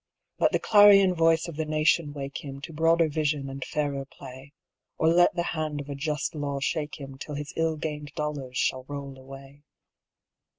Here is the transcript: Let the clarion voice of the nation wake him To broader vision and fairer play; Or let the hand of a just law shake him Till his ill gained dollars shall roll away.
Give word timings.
Let 0.39 0.51
the 0.51 0.57
clarion 0.59 1.13
voice 1.13 1.47
of 1.47 1.57
the 1.57 1.65
nation 1.65 2.11
wake 2.11 2.43
him 2.43 2.59
To 2.61 2.73
broader 2.73 3.07
vision 3.07 3.47
and 3.51 3.63
fairer 3.63 4.03
play; 4.03 4.51
Or 4.97 5.09
let 5.09 5.35
the 5.35 5.43
hand 5.53 5.79
of 5.79 5.89
a 5.89 5.93
just 5.95 6.33
law 6.33 6.59
shake 6.59 6.99
him 6.99 7.19
Till 7.19 7.35
his 7.35 7.53
ill 7.55 7.75
gained 7.77 8.11
dollars 8.15 8.57
shall 8.57 8.83
roll 8.87 9.15
away. 9.19 9.61